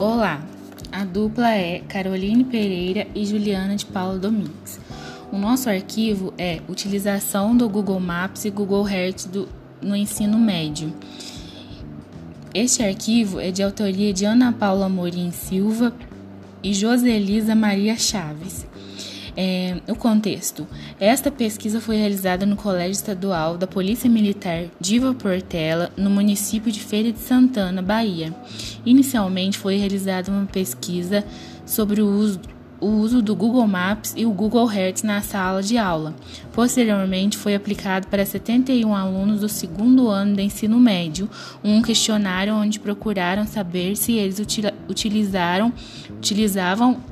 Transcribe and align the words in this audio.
Olá, 0.00 0.40
a 0.90 1.04
dupla 1.04 1.50
é 1.50 1.80
Caroline 1.80 2.42
Pereira 2.42 3.06
e 3.14 3.26
Juliana 3.26 3.76
de 3.76 3.84
Paula 3.84 4.18
Domingues. 4.18 4.80
O 5.30 5.36
nosso 5.36 5.68
arquivo 5.68 6.32
é 6.38 6.62
utilização 6.70 7.54
do 7.54 7.68
Google 7.68 8.00
Maps 8.00 8.46
e 8.46 8.50
Google 8.50 8.88
Earth 8.88 9.26
do, 9.26 9.46
no 9.82 9.94
ensino 9.94 10.38
médio. 10.38 10.90
Este 12.54 12.82
arquivo 12.82 13.38
é 13.40 13.50
de 13.50 13.62
autoria 13.62 14.10
de 14.10 14.24
Ana 14.24 14.52
Paula 14.52 14.88
Morim 14.88 15.30
Silva 15.32 15.92
e 16.62 16.72
Joselisa 16.72 17.54
Maria 17.54 17.94
Chaves. 17.94 18.69
É, 19.42 19.80
o 19.88 19.94
contexto. 19.94 20.68
Esta 21.00 21.30
pesquisa 21.30 21.80
foi 21.80 21.96
realizada 21.96 22.44
no 22.44 22.56
Colégio 22.56 22.92
Estadual 22.92 23.56
da 23.56 23.66
Polícia 23.66 24.10
Militar 24.10 24.64
Diva 24.78 25.14
Portela, 25.14 25.90
no 25.96 26.10
município 26.10 26.70
de 26.70 26.78
Feira 26.78 27.10
de 27.10 27.20
Santana, 27.20 27.80
Bahia. 27.80 28.34
Inicialmente 28.84 29.56
foi 29.56 29.78
realizada 29.78 30.30
uma 30.30 30.44
pesquisa 30.44 31.24
sobre 31.64 32.02
o 32.02 32.06
uso 32.06 32.38
o 32.78 32.86
uso 32.86 33.20
do 33.20 33.36
Google 33.36 33.66
Maps 33.66 34.14
e 34.16 34.24
o 34.24 34.32
Google 34.32 34.70
Earth 34.72 35.04
na 35.04 35.20
sala 35.20 35.62
de 35.62 35.76
aula. 35.76 36.14
Posteriormente, 36.50 37.36
foi 37.36 37.54
aplicado 37.54 38.06
para 38.06 38.24
71 38.24 38.94
alunos 38.94 39.40
do 39.40 39.50
segundo 39.50 40.08
ano 40.08 40.34
de 40.34 40.42
ensino 40.42 40.80
médio 40.80 41.28
um 41.62 41.82
questionário 41.82 42.54
onde 42.54 42.80
procuraram 42.80 43.46
saber 43.46 43.96
se 43.96 44.14
eles 44.14 44.40
utilizaram, 44.88 45.70
utilizavam 46.16 47.02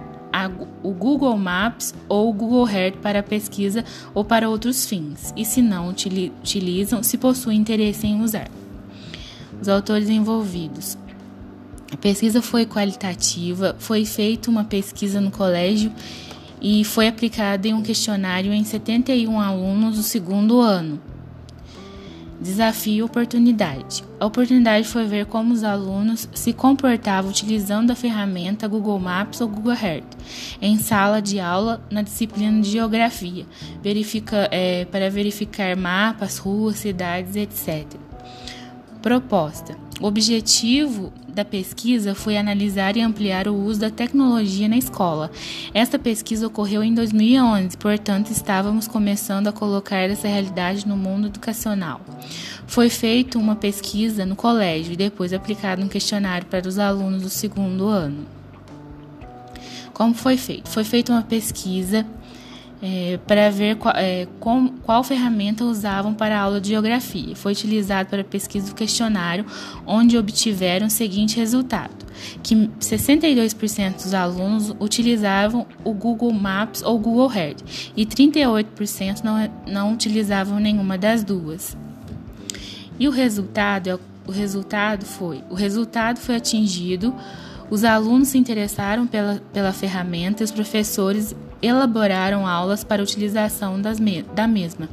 a, 0.44 0.50
o 0.82 0.92
Google 0.92 1.36
Maps 1.36 1.94
ou 2.08 2.30
o 2.30 2.32
Google 2.32 2.68
Earth 2.68 2.96
para 2.98 3.22
pesquisa 3.22 3.84
ou 4.14 4.24
para 4.24 4.48
outros 4.48 4.86
fins, 4.86 5.32
e 5.36 5.44
se 5.44 5.60
não 5.60 5.88
utilizam, 5.88 7.02
se 7.02 7.18
possuem 7.18 7.58
interesse 7.58 8.06
em 8.06 8.22
usar. 8.22 8.48
Os 9.60 9.68
autores 9.68 10.08
envolvidos. 10.08 10.96
A 11.90 11.96
pesquisa 11.96 12.42
foi 12.42 12.66
qualitativa, 12.66 13.74
foi 13.78 14.04
feita 14.04 14.50
uma 14.50 14.64
pesquisa 14.64 15.20
no 15.20 15.30
colégio 15.30 15.92
e 16.60 16.84
foi 16.84 17.08
aplicada 17.08 17.66
em 17.66 17.74
um 17.74 17.82
questionário 17.82 18.52
em 18.52 18.62
71 18.62 19.40
alunos 19.40 19.96
do 19.96 20.02
segundo 20.02 20.60
ano. 20.60 21.00
Desafio 22.40 23.04
oportunidade. 23.04 24.04
A 24.20 24.26
oportunidade 24.26 24.86
foi 24.86 25.04
ver 25.06 25.26
como 25.26 25.52
os 25.52 25.64
alunos 25.64 26.28
se 26.32 26.52
comportavam 26.52 27.30
utilizando 27.30 27.90
a 27.90 27.96
ferramenta 27.96 28.68
Google 28.68 29.00
Maps 29.00 29.40
ou 29.40 29.48
Google 29.48 29.72
Earth 29.72 30.16
em 30.62 30.78
sala 30.78 31.20
de 31.20 31.40
aula 31.40 31.82
na 31.90 32.02
disciplina 32.02 32.60
de 32.60 32.70
Geografia, 32.70 33.44
verifica, 33.82 34.48
é, 34.52 34.84
para 34.84 35.10
verificar 35.10 35.76
mapas, 35.76 36.38
ruas, 36.38 36.76
cidades, 36.76 37.34
etc. 37.34 38.07
Proposta: 39.02 39.76
O 40.00 40.06
objetivo 40.06 41.12
da 41.28 41.44
pesquisa 41.44 42.16
foi 42.16 42.36
analisar 42.36 42.96
e 42.96 43.00
ampliar 43.00 43.46
o 43.46 43.54
uso 43.54 43.78
da 43.78 43.90
tecnologia 43.90 44.68
na 44.68 44.76
escola. 44.76 45.30
Esta 45.72 45.98
pesquisa 45.98 46.46
ocorreu 46.46 46.82
em 46.82 46.92
2011, 46.92 47.76
portanto, 47.76 48.30
estávamos 48.30 48.88
começando 48.88 49.46
a 49.46 49.52
colocar 49.52 50.10
essa 50.10 50.26
realidade 50.26 50.86
no 50.86 50.96
mundo 50.96 51.28
educacional. 51.28 52.00
Foi 52.66 52.90
feita 52.90 53.38
uma 53.38 53.54
pesquisa 53.54 54.26
no 54.26 54.34
colégio 54.34 54.94
e 54.94 54.96
depois 54.96 55.32
aplicado 55.32 55.80
um 55.80 55.88
questionário 55.88 56.46
para 56.48 56.66
os 56.66 56.78
alunos 56.78 57.22
do 57.22 57.30
segundo 57.30 57.86
ano. 57.86 58.26
Como 59.92 60.12
foi 60.12 60.36
feito? 60.36 60.68
Foi 60.68 60.82
feita 60.82 61.12
uma 61.12 61.22
pesquisa 61.22 62.04
é, 62.82 63.18
para 63.26 63.50
ver 63.50 63.76
qual, 63.76 63.94
é, 63.96 64.26
com, 64.38 64.68
qual 64.84 65.02
ferramenta 65.02 65.64
usavam 65.64 66.14
para 66.14 66.38
a 66.38 66.42
aula 66.42 66.60
de 66.60 66.68
geografia. 66.68 67.34
Foi 67.34 67.52
utilizado 67.52 68.08
para 68.08 68.20
a 68.20 68.24
pesquisa 68.24 68.68
do 68.68 68.74
questionário, 68.74 69.44
onde 69.86 70.16
obtiveram 70.16 70.86
o 70.86 70.90
seguinte 70.90 71.36
resultado: 71.36 72.06
que 72.42 72.54
62% 72.80 73.94
dos 73.94 74.14
alunos 74.14 74.74
utilizavam 74.78 75.66
o 75.84 75.92
Google 75.92 76.32
Maps 76.32 76.82
ou 76.82 76.98
Google 76.98 77.32
Earth 77.34 77.62
e 77.96 78.06
38% 78.06 79.22
não, 79.22 79.50
não 79.66 79.92
utilizavam 79.92 80.60
nenhuma 80.60 80.96
das 80.96 81.24
duas. 81.24 81.76
E 82.98 83.06
o 83.06 83.10
resultado, 83.10 83.88
é 83.88 83.98
o 84.26 84.32
resultado 84.32 85.06
foi, 85.06 85.42
o 85.48 85.54
resultado 85.54 86.18
foi 86.18 86.36
atingido 86.36 87.14
os 87.70 87.84
alunos 87.84 88.28
se 88.28 88.38
interessaram 88.38 89.06
pela, 89.06 89.42
pela 89.52 89.72
ferramenta 89.72 90.42
e 90.42 90.44
os 90.44 90.50
professores 90.50 91.34
elaboraram 91.60 92.46
aulas 92.46 92.84
para 92.84 93.02
utilização 93.02 93.80
das 93.80 93.98
me 93.98 94.22
da 94.22 94.46
mesma. 94.46 94.88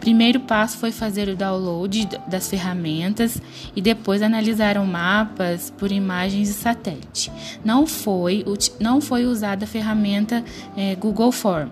Primeiro 0.00 0.40
passo 0.40 0.78
foi 0.78 0.90
fazer 0.90 1.28
o 1.28 1.36
download 1.36 2.08
das 2.26 2.50
ferramentas 2.50 3.40
e 3.76 3.80
depois 3.80 4.20
analisaram 4.20 4.84
mapas 4.84 5.70
por 5.70 5.92
imagens 5.92 6.48
de 6.48 6.54
satélite. 6.54 7.30
Não 7.64 7.86
foi, 7.86 8.44
não 8.80 9.00
foi 9.00 9.24
usada 9.26 9.64
a 9.64 9.68
ferramenta 9.68 10.44
é, 10.76 10.96
Google 10.96 11.30
Form. 11.30 11.70